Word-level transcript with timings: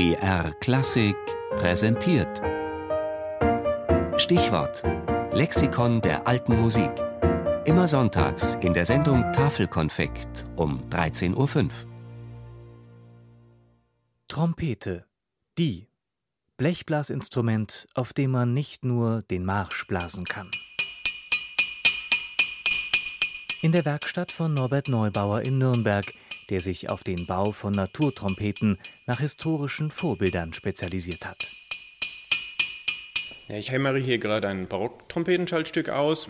BR 0.00 0.54
Klassik 0.60 1.14
präsentiert. 1.56 2.40
Stichwort: 4.16 4.82
Lexikon 5.30 6.00
der 6.00 6.26
alten 6.26 6.58
Musik. 6.58 6.90
Immer 7.66 7.86
sonntags 7.86 8.54
in 8.62 8.72
der 8.72 8.86
Sendung 8.86 9.30
Tafelkonfekt 9.34 10.46
um 10.56 10.88
13.05 10.88 11.36
Uhr. 11.36 11.70
Trompete. 14.26 15.04
Die. 15.58 15.86
Blechblasinstrument, 16.56 17.86
auf 17.92 18.14
dem 18.14 18.30
man 18.30 18.54
nicht 18.54 18.86
nur 18.86 19.20
den 19.20 19.44
Marsch 19.44 19.86
blasen 19.86 20.24
kann. 20.24 20.50
In 23.60 23.72
der 23.72 23.84
Werkstatt 23.84 24.30
von 24.30 24.54
Norbert 24.54 24.88
Neubauer 24.88 25.42
in 25.42 25.58
Nürnberg 25.58 26.06
der 26.50 26.60
sich 26.60 26.90
auf 26.90 27.02
den 27.04 27.26
Bau 27.26 27.52
von 27.52 27.72
Naturtrompeten 27.72 28.78
nach 29.06 29.20
historischen 29.20 29.90
Vorbildern 29.90 30.52
spezialisiert 30.52 31.24
hat. 31.26 31.50
Ja, 33.48 33.56
ich 33.56 33.70
hämmere 33.70 33.98
hier 33.98 34.18
gerade 34.18 34.48
ein 34.48 34.68
Barocktrompetenschaltstück 34.68 35.88
aus. 35.88 36.28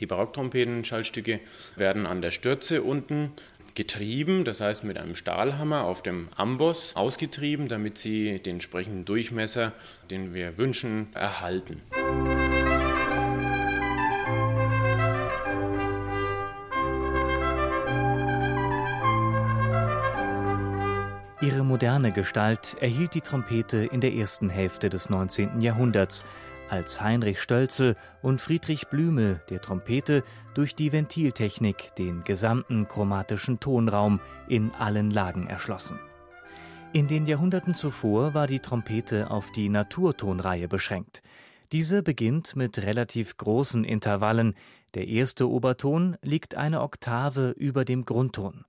Die 0.00 0.06
Barocktrompetenschaltstücke 0.06 1.40
werden 1.76 2.06
an 2.06 2.22
der 2.22 2.30
Stürze 2.30 2.82
unten 2.82 3.32
getrieben, 3.74 4.44
das 4.44 4.60
heißt 4.60 4.84
mit 4.84 4.98
einem 4.98 5.14
Stahlhammer 5.14 5.84
auf 5.84 6.02
dem 6.02 6.28
Amboss 6.34 6.96
ausgetrieben, 6.96 7.68
damit 7.68 7.98
sie 7.98 8.38
den 8.38 8.54
entsprechenden 8.54 9.04
Durchmesser, 9.04 9.72
den 10.10 10.34
wir 10.34 10.58
wünschen, 10.58 11.08
erhalten. 11.14 11.82
Ihre 21.42 21.64
moderne 21.64 22.12
Gestalt 22.12 22.76
erhielt 22.80 23.16
die 23.16 23.20
Trompete 23.20 23.78
in 23.78 24.00
der 24.00 24.14
ersten 24.14 24.48
Hälfte 24.48 24.88
des 24.88 25.10
19. 25.10 25.60
Jahrhunderts, 25.60 26.24
als 26.70 27.00
Heinrich 27.00 27.42
Stölzel 27.42 27.96
und 28.22 28.40
Friedrich 28.40 28.86
Blümel 28.86 29.42
der 29.50 29.60
Trompete 29.60 30.22
durch 30.54 30.76
die 30.76 30.92
Ventiltechnik 30.92 31.96
den 31.96 32.22
gesamten 32.22 32.86
chromatischen 32.86 33.58
Tonraum 33.58 34.20
in 34.46 34.70
allen 34.70 35.10
Lagen 35.10 35.48
erschlossen. 35.48 35.98
In 36.92 37.08
den 37.08 37.26
Jahrhunderten 37.26 37.74
zuvor 37.74 38.34
war 38.34 38.46
die 38.46 38.60
Trompete 38.60 39.28
auf 39.28 39.50
die 39.50 39.68
Naturtonreihe 39.68 40.68
beschränkt. 40.68 41.22
Diese 41.72 42.04
beginnt 42.04 42.54
mit 42.54 42.78
relativ 42.78 43.36
großen 43.36 43.82
Intervallen. 43.82 44.54
Der 44.94 45.08
erste 45.08 45.50
Oberton 45.50 46.16
liegt 46.22 46.54
eine 46.54 46.82
Oktave 46.82 47.50
über 47.50 47.84
dem 47.84 48.04
Grundton. 48.04 48.64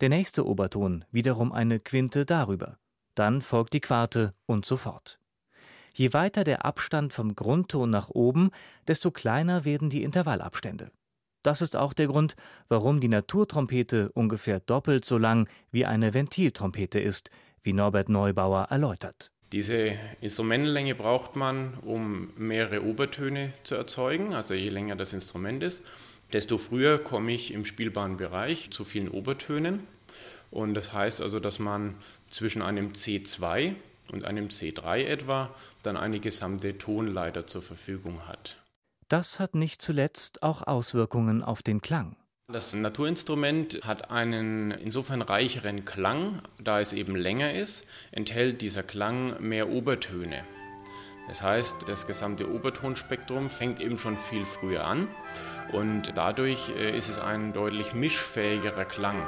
Der 0.00 0.08
nächste 0.08 0.46
Oberton 0.46 1.04
wiederum 1.10 1.52
eine 1.52 1.80
Quinte 1.80 2.24
darüber. 2.24 2.78
Dann 3.14 3.42
folgt 3.42 3.74
die 3.74 3.80
Quarte 3.80 4.34
und 4.46 4.64
so 4.64 4.76
fort. 4.76 5.18
Je 5.94 6.12
weiter 6.12 6.44
der 6.44 6.64
Abstand 6.64 7.12
vom 7.12 7.34
Grundton 7.34 7.90
nach 7.90 8.10
oben, 8.10 8.50
desto 8.86 9.10
kleiner 9.10 9.64
werden 9.64 9.90
die 9.90 10.04
Intervallabstände. 10.04 10.92
Das 11.42 11.62
ist 11.62 11.76
auch 11.76 11.92
der 11.92 12.06
Grund, 12.06 12.36
warum 12.68 13.00
die 13.00 13.08
Naturtrompete 13.08 14.10
ungefähr 14.12 14.60
doppelt 14.60 15.04
so 15.04 15.18
lang 15.18 15.48
wie 15.70 15.86
eine 15.86 16.14
Ventiltrompete 16.14 17.00
ist, 17.00 17.30
wie 17.62 17.72
Norbert 17.72 18.08
Neubauer 18.08 18.68
erläutert. 18.70 19.32
Diese 19.52 19.96
Instrumentenlänge 20.20 20.94
braucht 20.94 21.34
man, 21.34 21.74
um 21.78 22.30
mehrere 22.36 22.84
Obertöne 22.84 23.52
zu 23.62 23.76
erzeugen, 23.76 24.34
also 24.34 24.54
je 24.54 24.68
länger 24.68 24.94
das 24.94 25.12
Instrument 25.12 25.62
ist 25.62 25.84
desto 26.32 26.58
früher 26.58 26.98
komme 26.98 27.32
ich 27.32 27.52
im 27.52 27.64
spielbaren 27.64 28.16
Bereich 28.16 28.70
zu 28.70 28.84
vielen 28.84 29.08
Obertönen. 29.08 29.86
Und 30.50 30.74
das 30.74 30.92
heißt 30.92 31.20
also, 31.20 31.40
dass 31.40 31.58
man 31.58 31.94
zwischen 32.30 32.62
einem 32.62 32.92
C2 32.92 33.74
und 34.12 34.24
einem 34.24 34.48
C3 34.48 35.04
etwa 35.04 35.54
dann 35.82 35.96
eine 35.96 36.20
gesamte 36.20 36.78
Tonleiter 36.78 37.46
zur 37.46 37.62
Verfügung 37.62 38.26
hat. 38.26 38.56
Das 39.08 39.40
hat 39.40 39.54
nicht 39.54 39.80
zuletzt 39.80 40.42
auch 40.42 40.66
Auswirkungen 40.66 41.42
auf 41.42 41.62
den 41.62 41.80
Klang. 41.80 42.16
Das 42.50 42.72
Naturinstrument 42.72 43.80
hat 43.84 44.10
einen 44.10 44.70
insofern 44.70 45.20
reicheren 45.20 45.84
Klang, 45.84 46.40
da 46.58 46.80
es 46.80 46.94
eben 46.94 47.14
länger 47.14 47.52
ist, 47.52 47.86
enthält 48.10 48.62
dieser 48.62 48.82
Klang 48.82 49.38
mehr 49.42 49.68
Obertöne. 49.68 50.44
Das 51.28 51.42
heißt, 51.42 51.88
das 51.88 52.06
gesamte 52.06 52.50
Obertonspektrum 52.50 53.50
fängt 53.50 53.80
eben 53.80 53.98
schon 53.98 54.16
viel 54.16 54.46
früher 54.46 54.86
an 54.86 55.06
und 55.72 56.16
dadurch 56.16 56.70
äh, 56.70 56.96
ist 56.96 57.10
es 57.10 57.20
ein 57.20 57.52
deutlich 57.52 57.92
mischfähigerer 57.92 58.86
Klang. 58.86 59.22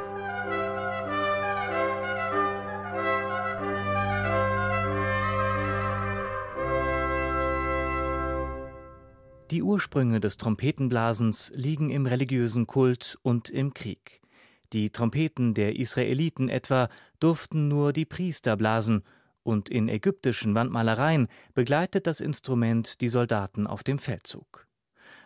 Die 9.50 9.62
Ursprünge 9.62 10.20
des 10.20 10.38
Trompetenblasens 10.38 11.52
liegen 11.54 11.90
im 11.90 12.06
religiösen 12.06 12.66
Kult 12.66 13.18
und 13.22 13.50
im 13.50 13.74
Krieg. 13.74 14.22
Die 14.72 14.90
Trompeten 14.90 15.54
der 15.54 15.76
Israeliten 15.76 16.48
etwa 16.48 16.88
durften 17.18 17.66
nur 17.68 17.92
die 17.92 18.04
Priester 18.04 18.56
blasen 18.56 19.02
und 19.42 19.68
in 19.68 19.88
ägyptischen 19.88 20.54
Wandmalereien 20.54 21.28
begleitet 21.54 22.06
das 22.06 22.20
Instrument 22.20 23.00
die 23.00 23.08
Soldaten 23.08 23.66
auf 23.66 23.82
dem 23.82 23.98
Feldzug. 23.98 24.66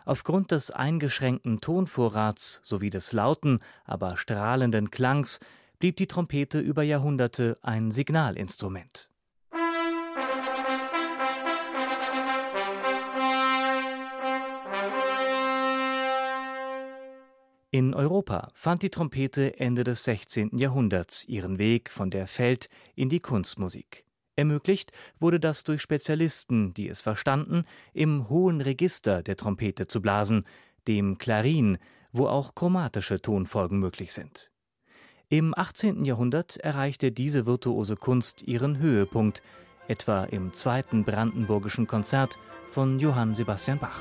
Aufgrund 0.05 0.51
des 0.51 0.71
eingeschränkten 0.71 1.61
Tonvorrats 1.61 2.61
sowie 2.63 2.89
des 2.89 3.11
lauten, 3.11 3.59
aber 3.85 4.17
strahlenden 4.17 4.91
Klangs 4.91 5.39
blieb 5.79 5.97
die 5.97 6.07
Trompete 6.07 6.59
über 6.59 6.83
Jahrhunderte 6.83 7.55
ein 7.61 7.91
Signalinstrument. 7.91 9.09
In 17.71 17.93
Europa 17.93 18.51
fand 18.53 18.83
die 18.83 18.89
Trompete 18.89 19.59
Ende 19.59 19.83
des 19.83 20.05
16. 20.05 20.57
Jahrhunderts 20.57 21.25
ihren 21.25 21.57
Weg 21.57 21.89
von 21.89 22.09
der 22.09 22.25
Feld- 22.25 22.69
in 22.95 23.09
die 23.09 23.19
Kunstmusik. 23.19 24.04
Ermöglicht 24.35 24.91
wurde 25.19 25.39
das 25.39 25.63
durch 25.63 25.81
Spezialisten, 25.81 26.73
die 26.73 26.89
es 26.89 27.01
verstanden, 27.01 27.63
im 27.93 28.29
hohen 28.29 28.61
Register 28.61 29.23
der 29.23 29.37
Trompete 29.37 29.87
zu 29.87 30.01
blasen, 30.01 30.45
dem 30.87 31.17
Klarin, 31.17 31.77
wo 32.11 32.27
auch 32.27 32.55
chromatische 32.55 33.21
Tonfolgen 33.21 33.79
möglich 33.79 34.13
sind. 34.13 34.51
Im 35.29 35.53
18. 35.57 36.05
Jahrhundert 36.05 36.57
erreichte 36.57 37.11
diese 37.11 37.45
virtuose 37.45 37.95
Kunst 37.95 38.43
ihren 38.43 38.77
Höhepunkt, 38.77 39.41
etwa 39.87 40.23
im 40.23 40.53
zweiten 40.53 41.03
brandenburgischen 41.03 41.87
Konzert 41.87 42.37
von 42.69 42.99
Johann 42.99 43.33
Sebastian 43.33 43.79
Bach. 43.79 43.99